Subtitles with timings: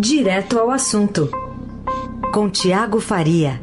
[0.00, 1.28] Direto ao assunto,
[2.32, 3.60] com Tiago Faria.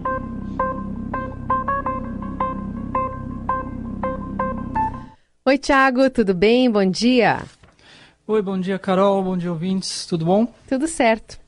[5.45, 6.69] Oi, Tiago, tudo bem?
[6.69, 7.41] Bom dia.
[8.27, 10.45] Oi, bom dia, Carol, bom dia, ouvintes, tudo bom?
[10.67, 11.39] Tudo certo.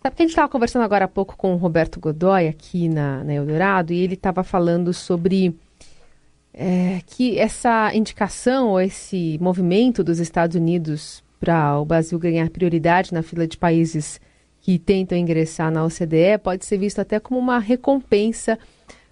[0.00, 3.24] Sabe que a gente estava conversando agora há pouco com o Roberto Godoy aqui na,
[3.24, 5.58] na Eldorado e ele estava falando sobre
[6.54, 13.12] é, que essa indicação ou esse movimento dos Estados Unidos para o Brasil ganhar prioridade
[13.12, 14.20] na fila de países
[14.68, 18.58] que tentam ingressar na OCDE pode ser visto até como uma recompensa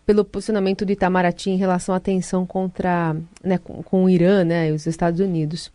[0.04, 4.68] pelo posicionamento do Itamaraty em relação à tensão contra, né, com, com, o Irã né,
[4.68, 5.72] e os Estados Unidos.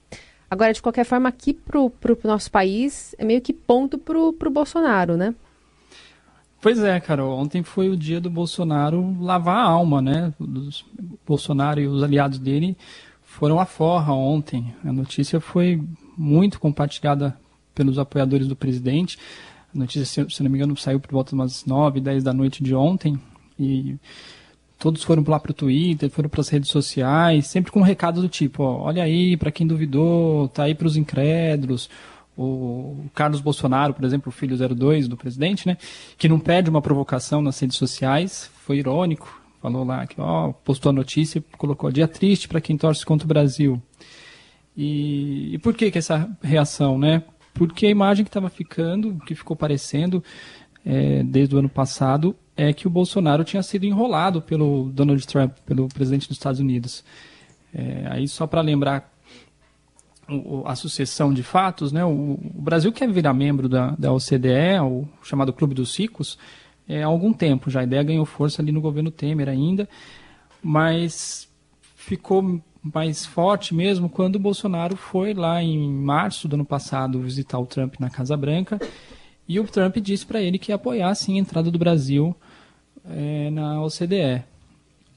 [0.47, 1.91] Agora, de qualquer forma, aqui para o
[2.23, 5.33] nosso país é meio que ponto para o Bolsonaro, né?
[6.61, 7.39] Pois é, Carol.
[7.39, 10.31] Ontem foi o dia do Bolsonaro lavar a alma, né?
[10.39, 10.85] Os
[11.25, 12.77] Bolsonaro e os aliados dele
[13.23, 14.75] foram à forra ontem.
[14.85, 15.81] A notícia foi
[16.15, 17.35] muito compartilhada
[17.73, 19.17] pelos apoiadores do presidente.
[19.73, 22.63] A notícia, se não me engano, saiu por volta de umas 9, 10 da noite
[22.63, 23.19] de ontem.
[23.59, 23.95] E
[24.77, 28.21] todos foram lá para o Twitter, foram para as redes sociais, sempre com um recado
[28.21, 31.89] do tipo: ó, olha aí, para quem duvidou, tá aí para os incrédulos.
[32.37, 35.77] O Carlos Bolsonaro, por exemplo, o filho 02 do presidente, né,
[36.17, 40.89] que não pede uma provocação nas redes sociais, foi irônico, falou lá que ó, postou
[40.89, 43.81] a notícia e colocou dia triste para quem torce contra o Brasil.
[44.75, 47.21] E, e por que, que essa reação, né?
[47.53, 50.23] Porque a imagem que estava ficando, que ficou parecendo
[50.85, 55.53] é, desde o ano passado, é que o Bolsonaro tinha sido enrolado pelo Donald Trump,
[55.65, 57.03] pelo presidente dos Estados Unidos.
[57.73, 59.11] É, aí só para lembrar
[60.65, 65.05] a sucessão de fatos, né, o, o, Brasil quer virar membro da, da OCDE, o
[65.23, 66.37] chamado Clube dos Ricos,
[66.87, 67.81] é, há algum tempo já.
[67.81, 69.89] A ideia ganhou força ali no governo Temer ainda,
[70.61, 71.49] mas
[71.95, 77.59] ficou mais forte mesmo quando o Bolsonaro foi lá em março do ano passado visitar
[77.59, 78.79] o Trump na Casa Branca
[79.47, 82.35] e o Trump disse para ele que ia apoiar sim a entrada do Brasil
[83.05, 84.43] é, na OCDE.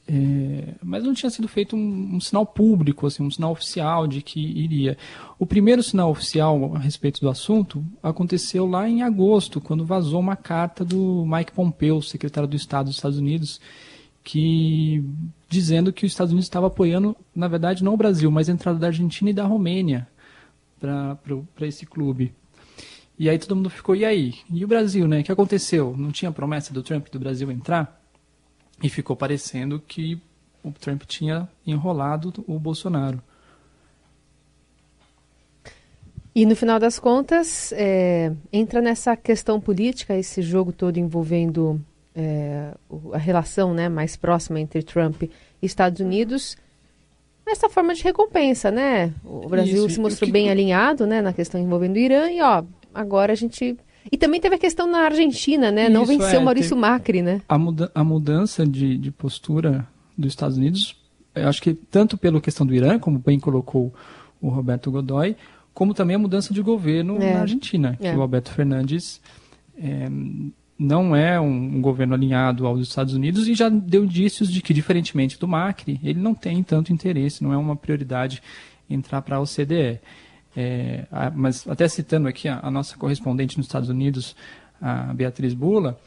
[0.06, 4.20] É, mas não tinha sido feito um, um, sinal público, assim, um sinal oficial de
[4.20, 4.98] que iria.
[5.38, 10.36] O primeiro sinal oficial a respeito do assunto aconteceu lá em agosto, quando vazou uma
[10.36, 13.60] carta do Mike Pompeo, secretário do Estado dos Estados Unidos,
[14.24, 15.04] que
[15.48, 18.78] dizendo que os Estados Unidos estava apoiando, na verdade, não o Brasil, mas a entrada
[18.78, 20.08] da Argentina e da Romênia
[20.80, 22.34] para esse clube.
[23.18, 24.34] E aí todo mundo ficou, e aí?
[24.50, 25.20] E o Brasil, né?
[25.20, 25.94] O que aconteceu?
[25.96, 28.02] Não tinha promessa do Trump do Brasil entrar?
[28.82, 30.20] E ficou parecendo que
[30.64, 33.22] o Trump tinha enrolado o Bolsonaro.
[36.34, 41.80] E no final das contas, é, entra nessa questão política, esse jogo todo envolvendo
[42.14, 42.72] é,
[43.12, 45.30] a relação né, mais próxima entre Trump e
[45.62, 46.56] Estados Unidos
[47.46, 49.12] nessa forma de recompensa, né?
[49.24, 50.32] O Brasil Isso, se mostrou que...
[50.32, 52.64] bem alinhado, né, na questão envolvendo o Irã e ó,
[52.94, 53.76] agora a gente
[54.10, 55.84] e também teve a questão na Argentina, né?
[55.84, 57.40] Isso, Não venceu é, Maurício Macri, né?
[57.48, 59.86] A, muda a mudança de, de postura
[60.16, 60.96] dos Estados Unidos,
[61.34, 63.92] eu acho que tanto pela questão do Irã, como bem colocou
[64.40, 65.36] o Roberto Godoy,
[65.72, 67.32] como também a mudança de governo é.
[67.32, 68.14] na Argentina, que é.
[68.14, 69.20] o Alberto Fernandes
[69.76, 70.08] é,
[70.78, 74.74] não é um, um, governo alinhado aos Estados Unidos e já deu indícios de que,
[74.74, 78.42] diferentemente do Macri, ele não tem tanto interesse, não é uma prioridade
[78.90, 80.00] entrar para a OCDE.
[80.56, 84.36] É, a, mas até citando aqui a, a, nossa correspondente nos Estados Unidos,
[84.80, 85.98] a Beatriz Bula,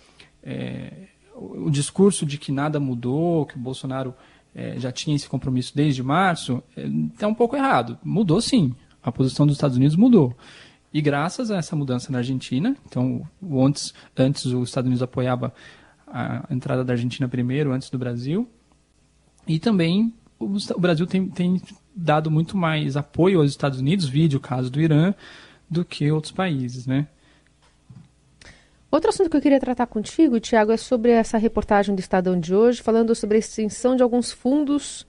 [0.43, 0.91] é,
[1.35, 4.13] o, o, discurso de que nada mudou, que o Bolsonaro
[4.55, 7.97] é, já tinha esse compromisso desde março, está é, um pouco errado.
[8.03, 8.73] Mudou sim,
[9.03, 10.35] a posição dos Estados Unidos mudou.
[10.97, 13.21] E graças a essa mudança na Argentina, então
[13.63, 15.53] antes, antes os Estados Unidos apoiava
[16.07, 18.49] a entrada da Argentina primeiro, antes do Brasil,
[19.47, 20.49] e também o,
[20.79, 21.61] Brasil tem, tem
[21.95, 25.13] dado muito mais apoio aos Estados Unidos, vídeo o caso do Irã,
[25.69, 27.07] do que outros países, né?
[28.89, 32.55] Outro assunto que eu queria tratar contigo, Tiago, é sobre essa reportagem do Estadão de
[32.55, 35.05] hoje, falando sobre a extinção de alguns fundos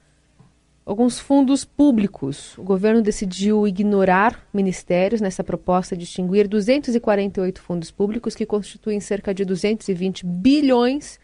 [0.88, 2.56] alguns fundos públicos.
[2.56, 9.34] O governo decidiu ignorar ministérios nessa proposta de extinguir 248 fundos públicos que constituem cerca
[9.34, 11.20] de 220 bilhões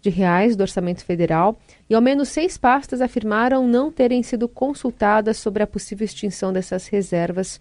[0.00, 1.60] de reais do orçamento federal
[1.90, 6.86] e ao menos seis pastas afirmaram não terem sido consultadas sobre a possível extinção dessas
[6.86, 7.60] reservas.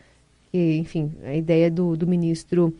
[0.53, 2.73] Enfim, a ideia do, do ministro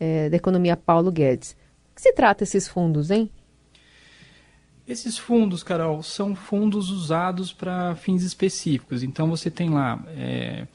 [0.00, 1.52] eh, da Economia Paulo Guedes.
[1.92, 3.30] O que se trata esses fundos, hein?
[4.86, 9.02] Esses fundos, Carol, são fundos usados para fins específicos.
[9.02, 10.66] Então você tem lá é,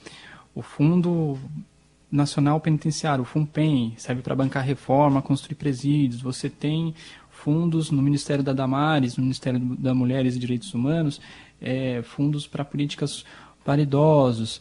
[0.56, 1.38] o Fundo
[2.12, 6.22] Nacional Penitenciário, o FUNPEN, serve para bancar reforma, construir presídios.
[6.22, 6.96] Você tem
[7.30, 11.22] fundos no Ministério da Damares, no Ministério da Mulheres e Direitos Humanos,
[11.62, 13.24] é, fundos para políticas
[13.64, 14.60] para idosos.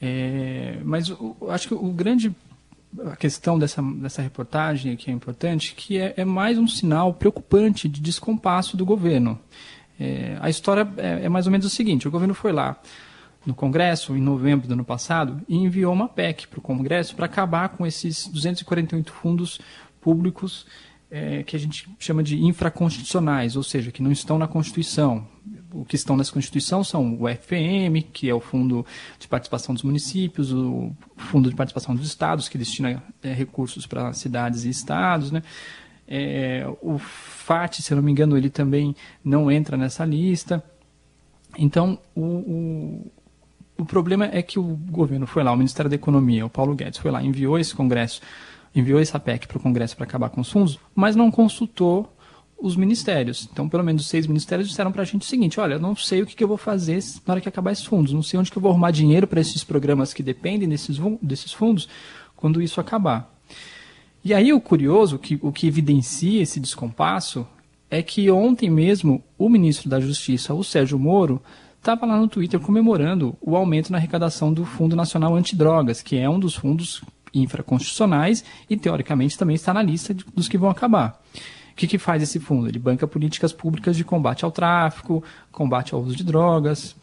[0.00, 2.34] É, mas eu acho que o grande
[3.06, 7.88] a questão dessa, dessa reportagem que é importante, que é, é mais um sinal preocupante
[7.88, 9.38] de descompasso do governo.
[9.98, 12.80] É, a história é, é, mais ou menos o seguinte: o governo foi lá
[13.44, 17.26] no Congresso, em novembro do ano passado, e enviou uma PEC para o Congresso para
[17.26, 19.60] acabar com esses 248 fundos
[20.00, 20.66] públicos
[21.10, 25.26] é, que a gente chama de infraconstitucionais, ou seja, que não estão na Constituição.
[25.72, 28.84] O que estão nessa Constituição são o FPM, que é o Fundo
[29.18, 34.12] de Participação dos Municípios, o Fundo de Participação dos Estados, que destina é, recursos para
[34.12, 35.42] cidades e estados, né?
[36.08, 40.62] É, o FAT, se eu não me engano, ele também não entra nessa lista.
[41.56, 43.12] Então, o, o,
[43.78, 46.98] o problema é que o governo foi lá, o Ministério da Economia, o Paulo Guedes,
[46.98, 48.20] foi lá, enviou esse Congresso,
[48.74, 52.12] enviou essa PEC para o Congresso para acabar com os fundos, mas não consultou
[52.60, 53.48] os ministérios.
[53.50, 56.26] Então, pelo menos seis ministérios disseram para a gente o seguinte: olha, não sei o
[56.26, 58.58] que, que, eu vou fazer na hora que acabar esses fundos, não sei onde que
[58.58, 61.88] eu vou arrumar dinheiro para esses programas que dependem desses, desses fundos
[62.36, 63.32] quando isso acabar.
[64.22, 67.46] E aí o curioso, que, o que evidencia esse descompasso,
[67.90, 71.42] é que ontem mesmo o ministro da Justiça, o Sérgio Moro,
[71.78, 76.28] estava lá no Twitter comemorando o aumento na arrecadação do Fundo Nacional Antidrogas, que é
[76.28, 77.02] um dos fundos
[77.32, 81.20] infraconstitucionais e, teoricamente, também está na lista de, dos que vão acabar.
[81.72, 82.68] O que, que faz esse fundo?
[82.68, 86.94] Ele banca políticas públicas de combate ao tráfico, combate ao uso de drogas.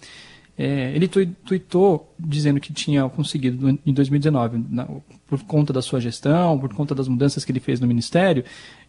[0.59, 4.87] É, ele tweetou dizendo que tinha conseguido em 2019, na,
[5.27, 8.43] por conta da sua gestão, por conta das mudanças que ele fez no Ministério,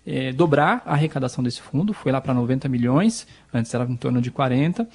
[0.07, 4.23] é, dobrar a arrecadação desse fundo, foi lá para 90 milhões, antes era em torno
[4.23, 4.89] de 40,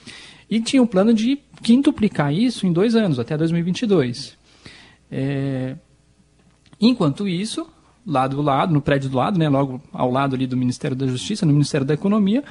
[0.49, 4.35] e tinha um plano de quintuplicar isso em dois anos, até 2022.
[5.11, 5.75] É,
[6.81, 7.71] enquanto isso,
[8.05, 11.07] lá do lado, no prédio do lado, né, logo ao lado ali do Ministério da
[11.07, 12.43] Justiça, no Ministério da Economia,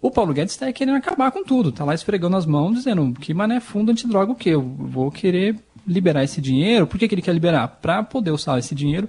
[0.00, 3.34] o Paulo Guedes está querendo acabar com tudo, está lá esfregando as mãos, dizendo que
[3.34, 4.50] mané fundo antidroga o quê?
[4.50, 5.56] Eu vou querer
[5.86, 6.86] liberar esse dinheiro.
[6.86, 7.66] Por que, que ele quer liberar?
[7.68, 9.08] Para poder usar esse dinheiro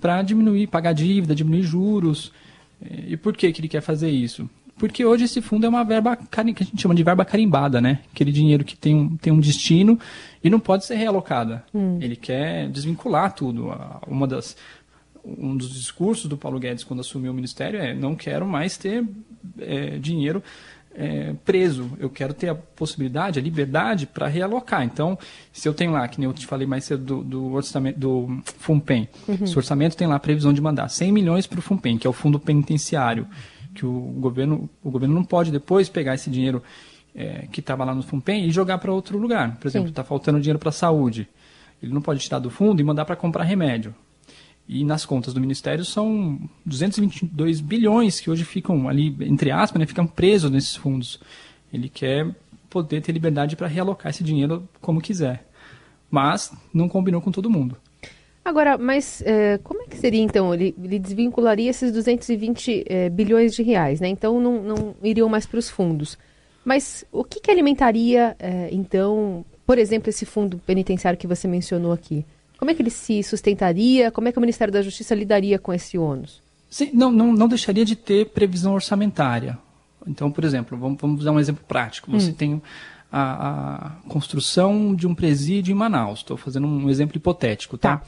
[0.00, 2.32] para diminuir, pagar dívida, diminuir juros.
[2.80, 4.48] E por que, que ele quer fazer isso?
[4.78, 8.00] Porque hoje esse fundo é uma verba que a gente chama de verba carimbada, né?
[8.12, 9.98] Aquele dinheiro que tem um, tem um destino
[10.44, 11.64] e não pode ser realocada.
[11.74, 11.98] Hum.
[12.00, 13.72] Ele quer desvincular tudo.
[14.06, 14.54] Uma das,
[15.38, 19.04] um dos discursos do Paulo Guedes quando assumiu o ministério é não quero mais ter
[19.58, 20.42] é, dinheiro
[20.96, 21.90] é, preso.
[21.98, 24.82] Eu quero ter a possibilidade, a liberdade para realocar.
[24.82, 25.18] Então,
[25.52, 28.42] se eu tenho lá, que nem eu te falei mais cedo do, do orçamento do
[28.58, 29.38] FUNPEN, uhum.
[29.42, 32.10] esse orçamento tem lá a previsão de mandar 100 milhões para o FUNPEN, que é
[32.10, 33.26] o fundo penitenciário,
[33.74, 36.62] que o governo, o governo não pode depois pegar esse dinheiro
[37.14, 39.56] é, que estava lá no FUNPEN e jogar para outro lugar.
[39.56, 41.28] Por exemplo, está faltando dinheiro para a saúde.
[41.82, 43.94] Ele não pode tirar do fundo e mandar para comprar remédio.
[44.68, 49.86] E nas contas do Ministério são 222 bilhões que hoje ficam ali, entre aspas, né,
[49.86, 51.20] ficam presos nesses fundos.
[51.72, 52.34] Ele quer
[52.68, 55.46] poder ter liberdade para realocar esse dinheiro como quiser.
[56.10, 57.76] Mas não combinou com todo mundo.
[58.44, 60.54] Agora, mas é, como é que seria então?
[60.54, 64.08] Ele, ele desvincularia esses 220 é, bilhões de reais, né?
[64.08, 66.16] Então não, não iriam mais para os fundos.
[66.64, 71.92] Mas o que, que alimentaria, é, então, por exemplo, esse fundo penitenciário que você mencionou
[71.92, 72.24] aqui?
[72.58, 74.10] Como é que ele se sustentaria?
[74.10, 76.42] Como é que o Ministério da Justiça lidaria com esse ônus?
[76.70, 79.58] Sim, não, não, não deixaria de ter previsão orçamentária.
[80.06, 82.10] Então, por exemplo, vamos, vamos dar um exemplo prático.
[82.10, 82.34] Você hum.
[82.34, 82.62] tem
[83.10, 86.20] a, a, construção de um presídio em Manaus.
[86.20, 87.98] Estou fazendo um exemplo hipotético, tá?
[87.98, 88.06] tá.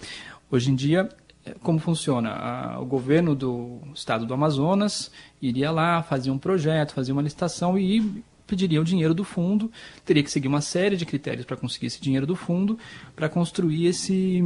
[0.50, 1.08] Hoje em dia,
[1.44, 2.78] é, como funciona?
[2.80, 8.23] o governo do estado do Amazonas iria lá, fazia um projeto, fazia uma licitação e
[8.49, 9.71] pediria o dinheiro do fundo,
[10.05, 12.78] teria que seguir uma série de critérios para conseguir esse dinheiro do fundo,
[13.14, 14.43] para construir esse,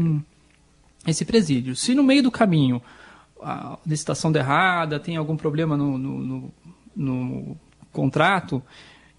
[1.06, 1.76] esse presídio.
[1.76, 2.82] Se no meio do caminho
[3.40, 6.54] a licitação der errada, tem algum problema no, no, no,
[6.94, 7.56] no
[7.92, 8.62] contrato,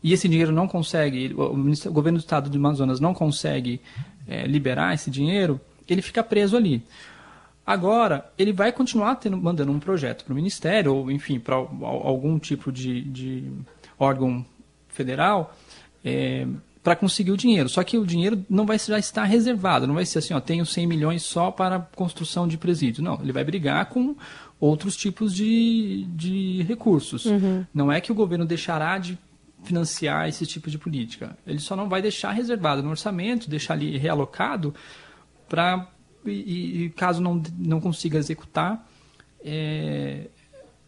[0.04, 3.80] e esse dinheiro não consegue, o, governo do estado de Amazonas não consegue
[4.28, 6.84] é, liberar esse dinheiro, ele fica preso ali.
[7.66, 12.38] Agora, ele vai continuar tendo, mandando um projeto para o Ministério, ou enfim, para algum
[12.38, 13.50] tipo de, de
[13.98, 14.46] órgão
[14.94, 15.56] federal
[16.04, 16.48] é,
[16.84, 17.70] para conseguir o dinheiro.
[17.70, 20.66] Só que o dinheiro não vai já estar reservado, não vai ser assim, ó, tenho
[20.66, 23.04] 100 milhões só para construção de presídio.
[23.04, 24.16] Não, ele vai brigar com
[24.60, 27.26] outros tipos de, de recursos.
[27.26, 27.66] Uhum.
[27.74, 29.18] Não é que o governo deixará de
[29.64, 31.38] financiar esse tipo de política.
[31.48, 34.74] Ele só não vai deixar reservado no orçamento, deixar ali realocado
[35.48, 35.88] para
[36.26, 38.88] e, e, caso não, não consiga executar,
[39.44, 40.28] é,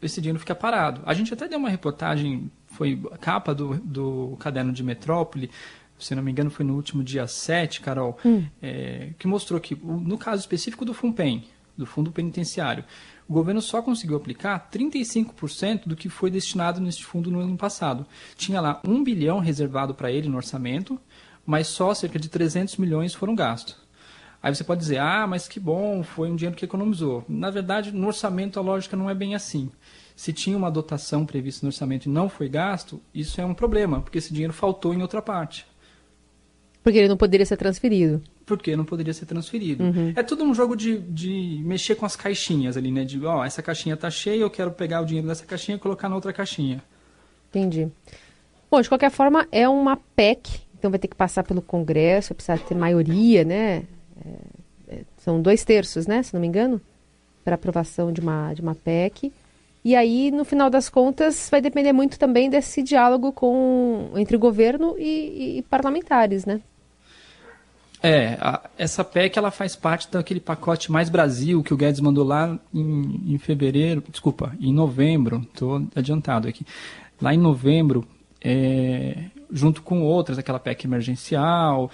[0.02, 1.02] esse dinheiro fica parado.
[1.06, 5.50] A gente até deu uma reportagem foi a capa do, do caderno de Metrópole,
[5.98, 8.46] se não me engano foi no último dia 7, Carol, hum.
[8.62, 11.46] é, que mostrou que, no caso específico do FUNPEN,
[11.78, 12.84] do Fundo Penitenciário,
[13.28, 18.06] o governo só conseguiu aplicar 35% do que foi destinado neste fundo no ano passado.
[18.36, 21.00] Tinha lá 1 bilhão reservado para ele no orçamento,
[21.46, 23.78] mas só cerca de 300 milhões foram gastos.
[24.44, 27.26] Aí você pode dizer, ah, mas que bom, foi um dinheiro que economizou.
[27.28, 29.72] Na verdade, no orçamento a lógica não é bem assim.
[30.16, 34.02] Se tinha uma dotação prevista no orçamento e não foi gasto, isso é um problema,
[34.02, 35.66] porque esse dinheiro faltou em outra parte.
[36.82, 38.22] Porque ele não poderia ser transferido.
[38.46, 39.84] Porque não poderia ser transferido.
[39.84, 40.14] Uhum.
[40.16, 43.04] É tudo um jogo de, de mexer com as caixinhas ali, né?
[43.04, 46.08] De, ó, essa caixinha tá cheia, eu quero pegar o dinheiro dessa caixinha e colocar
[46.08, 46.82] na outra caixinha.
[47.50, 47.88] Entendi.
[48.70, 52.36] Bom, de qualquer forma, é uma PEC, então vai ter que passar pelo Congresso, vai
[52.36, 53.84] precisar ter maioria, né?
[54.24, 56.22] É, é, são dois terços, né?
[56.22, 56.80] Se não me engano,
[57.44, 59.34] para aprovação de uma, de uma PEC.
[59.86, 64.96] E aí, no final das contas, vai depender muito também desse diálogo com, entre governo
[64.98, 66.60] e, e, parlamentares, né?
[68.02, 72.24] É, a, essa PEC ela faz parte daquele pacote Mais Brasil que o Guedes mandou
[72.24, 76.66] lá em, em fevereiro, desculpa, em novembro, estou adiantado aqui.
[77.22, 78.08] Lá em novembro,
[78.44, 81.92] é, junto com outras, aquela PEC emergencial,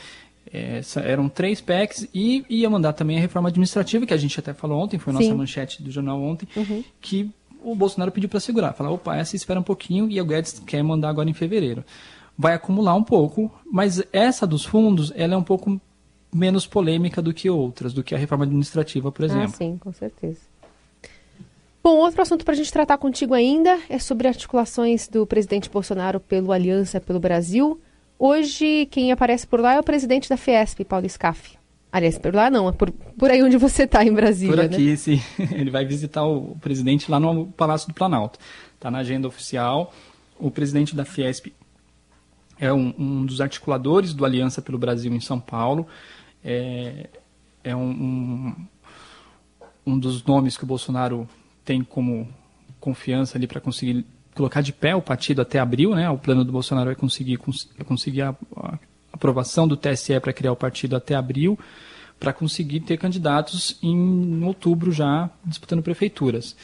[0.49, 4.53] é, eram três PECs e ia mandar também a reforma administrativa, que a gente até
[4.53, 6.83] falou ontem, foi a nossa manchete do jornal ontem, uhum.
[7.01, 7.29] que
[7.63, 8.73] o Bolsonaro pediu para segurar.
[8.73, 11.83] Falar, opa, essa espera um pouquinho e o Guedes quer mandar agora em fevereiro.
[12.37, 15.79] Vai acumular um pouco, mas essa dos fundos, ela é um pouco
[16.33, 19.53] menos polêmica do que outras, do que a reforma administrativa, por ah, exemplo.
[19.53, 20.39] Ah, sim, com certeza.
[21.83, 26.19] Bom, outro assunto para a gente tratar contigo ainda é sobre articulações do presidente Bolsonaro
[26.19, 27.81] pelo Aliança pelo Brasil.
[28.19, 31.57] Hoje, quem aparece por lá é o presidente da Fiesp, Paulo Scaff.
[31.91, 34.55] Aliás, por lá não, é por, por aí onde você está, em Brasília.
[34.55, 34.95] Por aqui, né?
[34.95, 35.21] sim.
[35.51, 38.39] Ele vai visitar o presidente lá no Palácio do Planalto.
[38.75, 39.93] Está na agenda oficial.
[40.39, 41.53] O presidente da Fiesp
[42.59, 45.87] é um, um dos articuladores do Aliança pelo Brasil em São Paulo
[46.43, 47.09] é,
[47.63, 48.55] é um, um,
[49.85, 51.27] um dos nomes que o Bolsonaro
[51.63, 52.27] tem como
[52.79, 56.09] confiança ali para conseguir colocar de pé o partido até abril, né?
[56.09, 57.37] O plano do Bolsonaro é conseguir,
[57.85, 58.79] conseguir a, a
[59.11, 61.57] aprovação do TSE para criar o partido até abril,
[62.19, 66.55] para conseguir ter candidatos em outubro já disputando prefeituras.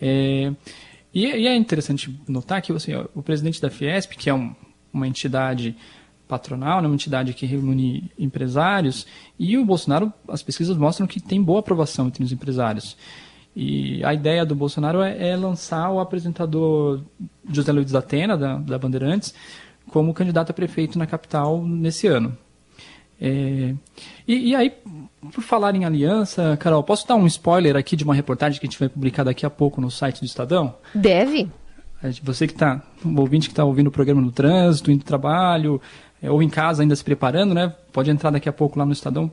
[0.00, 0.52] É,
[1.14, 4.54] e, e, é interessante notar que assim, o presidente da Fiesp, que é um,
[4.92, 5.76] uma entidade
[6.26, 9.06] patronal, né, uma entidade que reúne empresários,
[9.38, 12.96] e o Bolsonaro, as pesquisas mostram que tem boa aprovação entre os empresários.
[13.56, 17.00] E a ideia do Bolsonaro é, é lançar o apresentador
[17.50, 19.34] José Luiz da Atena, da, da Bandeirantes,
[19.90, 22.36] como candidato a prefeito na capital nesse ano.
[23.20, 23.74] É,
[24.26, 24.72] e, e, aí,
[25.32, 28.70] por falar em aliança, Carol, posso dar um spoiler aqui de uma reportagem que a
[28.70, 30.74] gente vai publicar daqui a pouco no site do Estadão?
[30.94, 31.50] Deve.
[32.22, 35.80] Você que está, um ouvinte que está ouvindo o programa no trânsito, indo trabalho,
[36.22, 37.74] é, ou em casa ainda se preparando, né?
[37.92, 39.30] Pode entrar daqui a pouco lá no Estadão,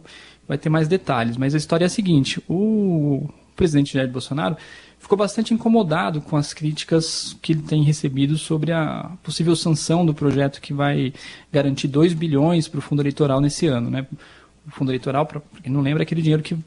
[0.47, 1.38] vai ter mais detalhes.
[1.38, 4.57] Mas a história é a seguinte: o presidente Jair Bolsonaro
[5.00, 10.13] ficou bastante incomodado com as críticas que ele tem recebido sobre a possível sanção do
[10.13, 11.13] projeto que vai
[11.51, 14.07] garantir 2 bilhões para o fundo eleitoral nesse ano, né?
[14.67, 16.57] O fundo eleitoral, para quem não lembra, é aquele dinheiro que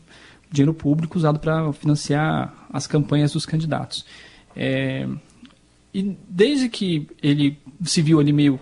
[0.51, 4.07] dinheiro público usado para financiar as campanhas dos candidatos.
[4.57, 5.07] É,
[5.93, 8.59] e desde que ele se viu ali meio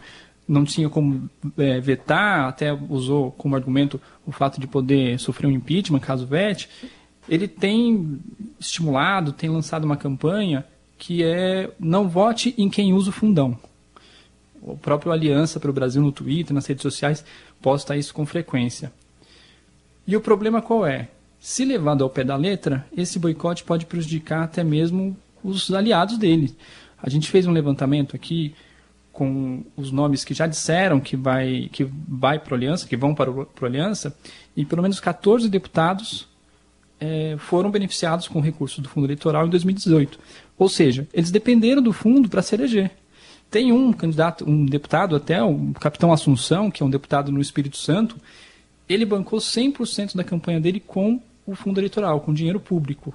[0.49, 1.29] não tinha como
[1.59, 6.69] é, vetar, até usou como argumento o fato de poder sofrer um impeachment caso vete,
[7.29, 8.21] ele tem
[8.59, 10.65] estimulado, tem lançado uma campanha
[10.99, 13.59] que é não vote em quem usa o fundão.
[14.63, 17.25] O próprio Aliança para o Brasil no Twitter, nas redes sociais,
[17.61, 18.93] posta isso com frequência.
[20.07, 21.09] E o problema qual é?
[21.39, 26.57] Se levado ao pé da letra, esse boicote pode prejudicar até mesmo os aliados dele.
[27.01, 28.55] A gente fez um levantamento aqui
[29.13, 33.15] com os nomes que já disseram que vai que vai para a aliança, que vão
[33.15, 34.17] para a aliança,
[34.57, 36.29] e pelo menos 14 deputados
[37.01, 40.19] é, foram beneficiados com recursos do fundo eleitoral em 2018.
[40.59, 42.91] Ou seja, eles dependeram do fundo para se eleger.
[43.51, 47.77] Tem um candidato, um deputado até, o capitão Assunção, que é um deputado no Espírito
[47.77, 48.17] Santo,
[48.89, 53.15] ele bancou 100% da campanha dele com o fundo eleitoral, com dinheiro público.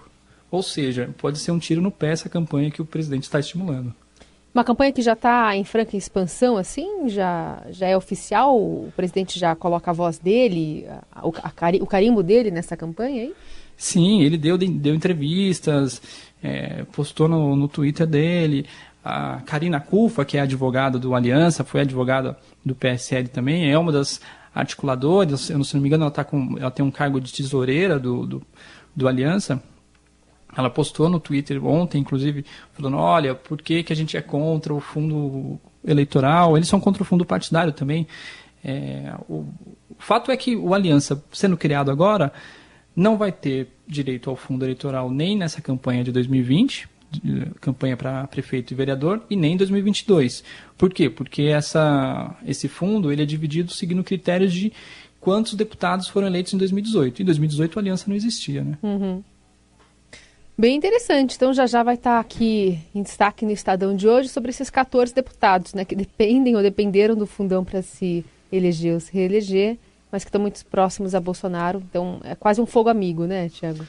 [0.49, 3.93] Ou seja, pode ser um tiro no pé essa campanha que o presidente está estimulando.
[4.53, 8.57] Uma campanha que já está em franca expansão, assim, já, já é oficial?
[8.57, 13.33] O presidente já coloca a voz dele, a, a, o carimbo dele nessa campanha aí?
[13.81, 15.99] Sim, ele deu, deu entrevistas,
[16.43, 18.67] é, postou no, no Twitter dele.
[19.03, 23.91] A Karina Cufa, que é advogada do Aliança, foi advogada do PSL também, é uma
[23.91, 24.21] das
[24.53, 28.27] articuladoras, se não me engano, ela, tá com, ela tem um cargo de tesoureira do,
[28.27, 28.43] do,
[28.95, 29.59] do Aliança.
[30.55, 34.71] Ela postou no Twitter ontem, inclusive, falando: olha, por que, que a gente é contra
[34.71, 36.55] o fundo eleitoral?
[36.55, 38.05] Eles são contra o fundo partidário também.
[38.63, 39.37] É, o,
[39.89, 42.31] o fato é que o Aliança, sendo criado agora,
[43.01, 46.87] não vai ter direito ao fundo eleitoral nem nessa campanha de 2020,
[47.59, 50.43] campanha para prefeito e vereador, e nem em 2022.
[50.77, 51.09] Por quê?
[51.09, 54.71] Porque essa, esse fundo ele é dividido seguindo critérios de
[55.19, 57.21] quantos deputados foram eleitos em 2018.
[57.21, 58.77] Em 2018 a aliança não existia, né?
[58.81, 59.23] Uhum.
[60.57, 61.35] Bem interessante.
[61.35, 65.13] Então já já vai estar aqui em destaque no Estadão de hoje sobre esses 14
[65.13, 69.77] deputados, né, que dependem ou dependeram do fundão para se eleger ou se reeleger,
[70.11, 71.81] mas que estão muito próximos a Bolsonaro.
[71.89, 73.85] Então é quase um fogo amigo, né, Tiago?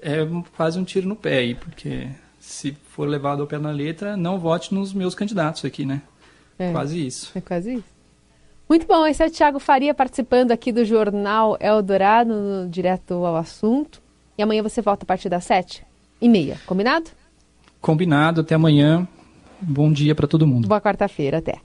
[0.00, 0.18] É
[0.56, 2.08] quase um tiro no pé aí, porque
[2.40, 6.02] se for levado ao pé na letra, não vote nos meus candidatos aqui, né?
[6.58, 7.30] É, quase isso.
[7.34, 7.92] É quase isso.
[8.68, 13.36] Muito bom, esse é o Tiago Faria participando aqui do Jornal Eldorado, no, direto ao
[13.36, 14.00] assunto.
[14.36, 15.84] E amanhã você volta a partir das sete
[16.20, 17.10] e meia, combinado?
[17.80, 19.06] Combinado, até amanhã.
[19.60, 20.66] Bom dia para todo mundo.
[20.66, 21.58] Boa quarta-feira, até.